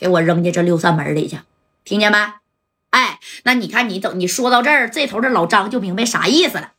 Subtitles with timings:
[0.00, 1.38] 给我扔进这六扇门里去，
[1.84, 2.18] 听见没？
[2.88, 6.72] 哎，那你看你等你说到这儿，这头的老张就明白啥意思了。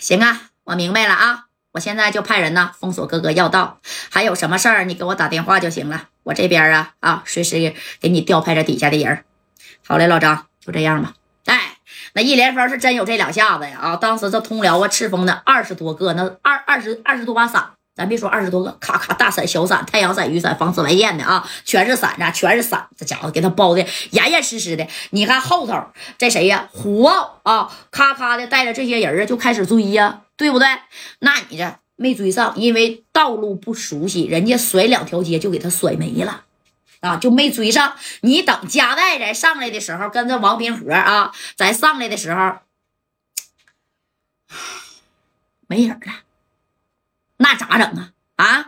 [0.00, 3.80] 行啊，我明白了啊，我现在就派人呢封锁各个要道，
[4.10, 9.24] 还有什么事儿你给我打电话就行了，我这边啊啊随时给你调派着底下的人。
[9.86, 11.14] 好嘞，老张，就这样吧。
[11.44, 11.76] 哎，
[12.14, 13.96] 那一连峰是真有这两下子呀啊！
[13.96, 17.74] 当时这通辽啊赤峰的二十多个，那二二十二十多把伞。
[17.96, 22.86] 咱别说二十多个，咔咔大伞、小伞、太阳伞、雨伞、防紫外线的啊，全是伞啊，全是伞。
[22.94, 24.86] 这家伙给他包的严严实实的。
[25.10, 25.82] 你看后头
[26.18, 26.68] 这谁呀？
[26.70, 30.68] 虎豹啊，咔咔的带着这些人啊，就开始追呀，对不对？
[31.20, 36.44] 那你这没追上，因为道路不熟悉，人家甩两条街就给他甩没了
[37.00, 37.94] 啊，就没追上。
[38.20, 42.56] 你等加代再上来的时候，跟着王平和啊，再上来的时候，
[45.66, 46.25] 没影了。
[47.38, 48.12] 那咋整啊？
[48.36, 48.66] 啊，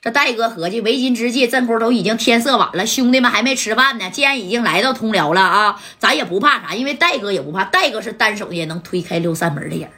[0.00, 4.10] 这戴哥合计，为今之计，这会都已经天色晚了，兄弟们还没吃饭呢。
[4.10, 9.90] 既然已经来到通辽了啊，咱也不怕啥，因为戴哥也不怕，戴哥是单手也能推开六扇门的人，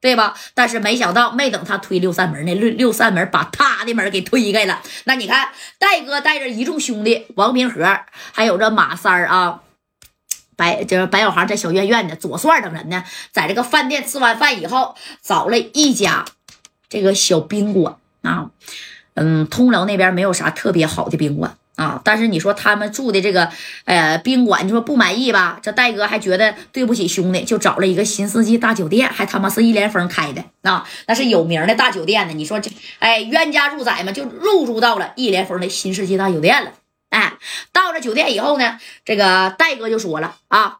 [0.00, 0.34] 对吧？
[0.54, 4.80] 但是没想到，没等他推六扇门呢，六六扇门把他的门给推开了。
[5.04, 5.48] 那你看，
[5.78, 8.00] 戴哥带着一众兄弟，王平和，
[8.32, 9.60] 还有这马三儿啊，
[10.56, 16.24] 白就是白小航，在小院院的左帅等人呢，在这个饭店吃完饭以后，找了一家。
[16.90, 18.50] 这个小宾馆啊，
[19.14, 23.50] 嗯，通辽那边没有啥特别好的宾馆啊，但是你说他们住的这个
[23.86, 25.58] 呃宾馆，你说不满意吧？
[25.62, 32.34] 这戴哥还觉得对不起兄弟，就找了一个新世纪大酒店，还他妈是一连峰开的啊，那是有名的大酒店呢。
[32.34, 36.72] 你说这哎冤家入宅嘛，就入住到了一连峰的新世纪大酒店了。
[37.08, 37.38] 哎，
[37.72, 40.78] 到了酒店以后呢，这个戴哥就说了啊，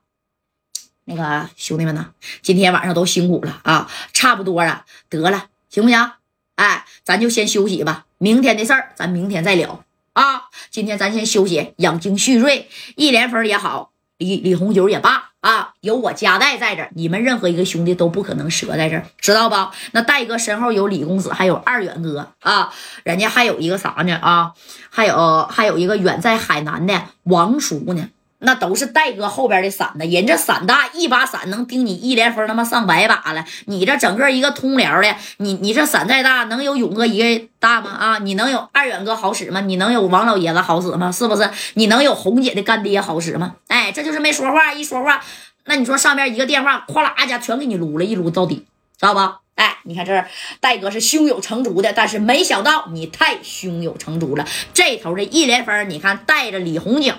[1.05, 2.11] 那个兄弟们呢，
[2.43, 5.47] 今天晚上都辛苦了啊，差不多啊，得了。
[5.71, 6.13] 行不行？
[6.57, 8.05] 哎，咱就先休息吧。
[8.19, 10.43] 明天的事儿，咱明天再聊啊。
[10.71, 12.69] 今天咱先休息，养精蓄锐。
[12.97, 19.71] 一连峰也好，李李红九也罢啊，有我加代在这儿，你们任何一个兄弟都不可能折在这儿，知道吧？
[19.93, 22.75] 那戴哥身后有李公子，还有二远哥啊，
[23.05, 24.17] 人家还有一个啥呢？
[24.17, 24.53] 啊，
[24.91, 28.11] 还有还有一个远在海南的王叔呢。
[28.41, 33.45] 那都是戴哥后边的伞的，人这伞大，一把伞能顶你一连风他妈上百把了。
[33.67, 37.91] 你这整个一个通辽的，你你这伞再大，能有勇哥一个大吗？
[37.91, 39.61] 啊，你能有二远哥好使吗？
[39.61, 41.13] 你能有王老爷子好使吗？
[41.13, 41.49] 是不是？
[41.75, 43.57] 你能有红姐的干爹好使吗？
[43.69, 45.23] 哎，这就是没说话，一说话，
[45.67, 48.67] 那你说上面一个电话，咵啦一下全给你撸了一撸到底，
[48.99, 49.41] 知道吧？
[49.61, 50.25] 哎，你看这
[50.59, 54.47] 戴哥是胸有成竹的，但是没想到你太胸有成竹了。
[54.73, 57.13] 这头的一连峰，你看带着李红九，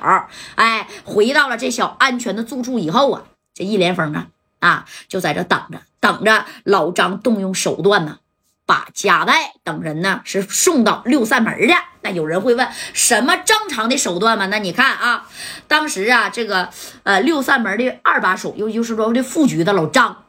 [0.56, 8.18] 哎，回到了这小安全的住处以后啊，这一连峰啊啊，就在这等着，等着老张动用手段呢，
[8.66, 11.76] 把贾代等人呢是送到六扇门的。
[12.02, 14.48] 那有人会问，什么正常的手段吗？
[14.48, 15.30] 那你看啊，
[15.68, 16.70] 当时啊，这个
[17.04, 20.24] 呃六扇门的二把手，又就是说这副局的老张。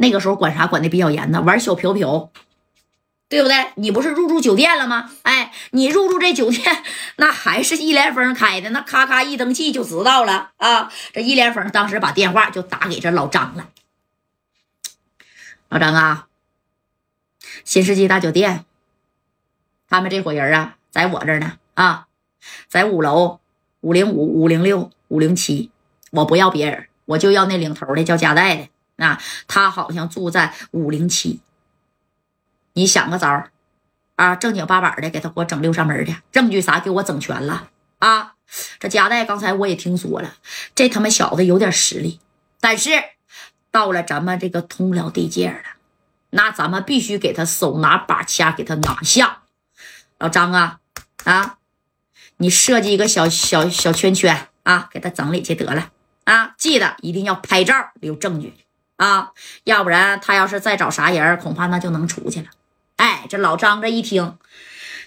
[0.00, 1.42] 那个时候管啥管的比较严呢？
[1.42, 2.30] 玩小嫖嫖，
[3.28, 3.72] 对不对？
[3.74, 5.10] 你不是入住酒店了吗？
[5.22, 6.84] 哎，你入住这酒店，
[7.16, 10.90] 那还是一连峰开的，那咔咔一登记就知道了啊！
[11.12, 13.68] 这一连峰当时把电话就打给这老张了。
[15.68, 16.28] 老张啊，
[17.64, 18.64] 新世纪大酒店，
[19.88, 22.06] 他们这伙人啊，在我这儿呢啊，
[22.68, 23.40] 在五楼
[23.80, 25.72] 五零五、五零六、五零七，
[26.12, 28.68] 我不要别人，我就要那领头的，叫加代的。
[28.98, 31.40] 啊，他好像住在五零七。
[32.74, 33.50] 你想个招儿
[34.16, 38.34] 啊，正经八百的给他给我整六扇门去，证据啥给我整全了啊！
[38.78, 40.34] 这夹带刚才我也听说了，
[40.74, 42.20] 这他妈小子有点实力，
[42.60, 42.90] 但是
[43.70, 45.62] 到了咱们这个通辽地界了，
[46.30, 49.42] 那咱们必须给他手拿把掐给他拿下。
[50.18, 50.80] 老张啊
[51.24, 51.58] 啊，
[52.38, 55.90] 你设计一个小小小圈圈啊，给他整理去得了
[56.24, 56.54] 啊！
[56.56, 58.54] 记得一定要拍照留证据。
[58.98, 59.30] 啊，
[59.62, 62.48] 要不然他要是再找啥人，恐怕那就能出去了。
[62.96, 64.36] 哎，这老张这一听，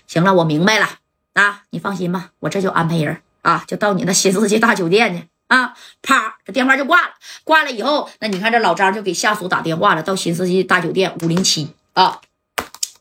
[0.07, 0.87] 行了，我明白了
[1.33, 5.73] 啊，你放心吧，我这就安排人啊，就到你那新世纪大酒店去啊。
[6.01, 7.13] 啪，这电话就挂了。
[7.43, 12.21] 挂了以后，那你看这老张就给下属打电话了，到新世纪大酒店五零七啊。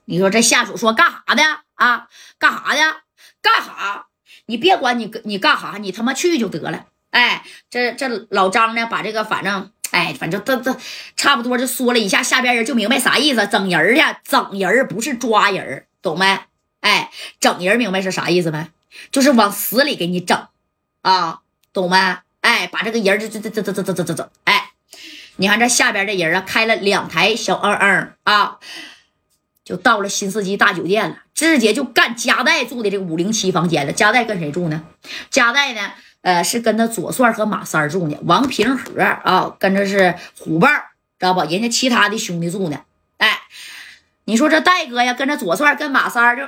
[0.06, 1.42] 你说这下属说干啥的
[1.74, 2.08] 啊？
[2.36, 2.96] 干啥的？
[3.40, 4.06] 干啥？
[4.46, 6.86] 你别管你你干啥，你他妈去就得了。
[7.12, 9.70] 哎，这这老张呢，把这个反正。
[9.90, 10.76] 哎，反正这这
[11.16, 16.38] 差不多就说了一下，下边人就明白啥意思，整人去，整人不是抓人，懂没？
[16.80, 17.10] 哎，
[17.40, 18.68] 整人明白是啥意思没？
[19.10, 20.46] 就是往死里给你整
[21.02, 21.40] 啊，
[21.72, 21.96] 懂没？
[22.40, 24.70] 哎，把这个人这这这这这这这这这，哎，
[25.36, 28.58] 你看这下边的人啊，开了两台小嗯嗯啊，
[29.64, 31.18] 就到了新世纪大酒店了。
[31.32, 33.92] 直接就干加代住的这个五零七房间了。
[33.94, 34.84] 加代跟谁住呢？
[35.30, 35.92] 加代呢？
[36.22, 38.16] 呃，是跟着左帅和马三住呢。
[38.24, 40.68] 王平和啊，跟着是虎豹，
[41.18, 41.40] 知道不？
[41.42, 42.82] 人家其他的兄弟住呢。
[43.16, 43.40] 哎，
[44.24, 46.42] 你说这戴哥呀，跟着左帅跟马三就